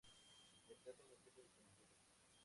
Reemplaza 0.67 1.03
un 1.05 1.13
objeto 1.13 1.41
desconocido. 1.43 1.85